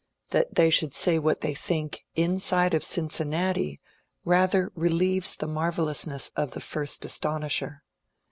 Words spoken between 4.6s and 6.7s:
relieves the marvellousness of the